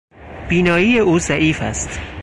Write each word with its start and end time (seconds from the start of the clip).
بینایی 0.49 0.99
او 0.99 1.19
ضعیف 1.19 1.61
است. 1.61 1.99